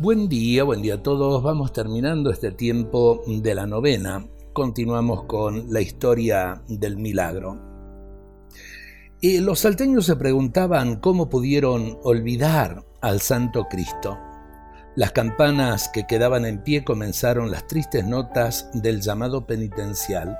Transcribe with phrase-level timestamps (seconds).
[0.00, 1.42] Buen día, buen día a todos.
[1.42, 4.24] Vamos terminando este tiempo de la novena.
[4.52, 7.60] Continuamos con la historia del milagro.
[9.20, 14.16] Y los salteños se preguntaban cómo pudieron olvidar al Santo Cristo.
[14.94, 20.38] Las campanas que quedaban en pie comenzaron las tristes notas del llamado penitencial.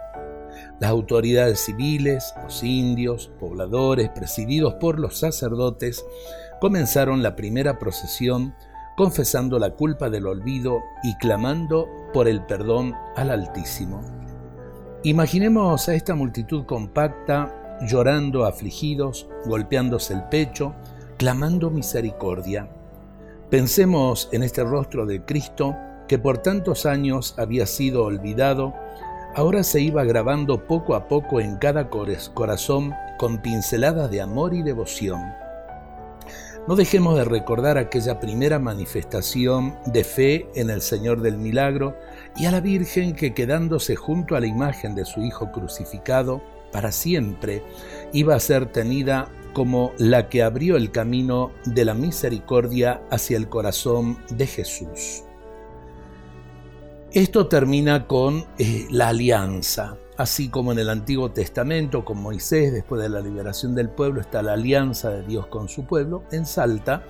[0.79, 6.07] Las autoridades civiles, los indios, pobladores, presididos por los sacerdotes,
[6.61, 8.55] comenzaron la primera procesión
[8.99, 14.01] confesando la culpa del olvido y clamando por el perdón al Altísimo.
[15.05, 20.75] Imaginemos a esta multitud compacta llorando afligidos, golpeándose el pecho,
[21.17, 22.69] clamando misericordia.
[23.49, 25.77] Pensemos en este rostro de Cristo
[26.09, 28.75] que por tantos años había sido olvidado,
[29.37, 34.65] ahora se iba grabando poco a poco en cada corazón con pinceladas de amor y
[34.65, 35.21] devoción.
[36.69, 41.97] No dejemos de recordar aquella primera manifestación de fe en el Señor del Milagro
[42.37, 46.93] y a la Virgen que quedándose junto a la imagen de su Hijo crucificado, para
[46.93, 47.63] siempre
[48.13, 53.49] iba a ser tenida como la que abrió el camino de la misericordia hacia el
[53.49, 55.25] corazón de Jesús.
[57.13, 63.01] Esto termina con eh, la alianza, así como en el Antiguo Testamento, con Moisés, después
[63.01, 67.05] de la liberación del pueblo, está la alianza de Dios con su pueblo, en Salta,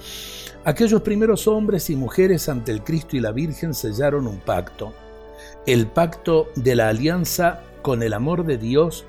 [0.65, 4.93] aquellos primeros hombres y mujeres ante el Cristo y la Virgen sellaron un pacto,
[5.67, 9.07] el pacto de la alianza con el amor de Dios,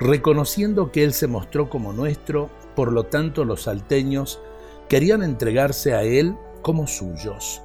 [0.00, 4.40] reconociendo que Él se mostró como nuestro, por lo tanto los salteños
[4.88, 7.60] querían entregarse a Él como suyos.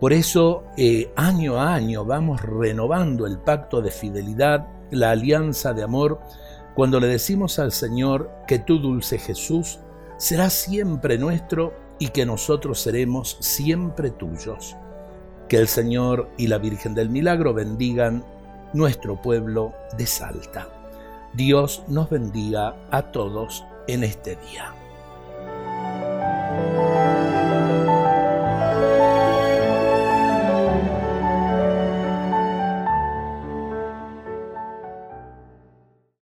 [0.00, 5.82] Por eso, eh, año a año vamos renovando el pacto de fidelidad la alianza de
[5.82, 6.20] amor
[6.74, 9.78] cuando le decimos al Señor que tú, dulce Jesús,
[10.16, 14.76] serás siempre nuestro y que nosotros seremos siempre tuyos.
[15.48, 18.24] Que el Señor y la Virgen del Milagro bendigan
[18.72, 20.68] nuestro pueblo de Salta.
[21.32, 24.74] Dios nos bendiga a todos en este día.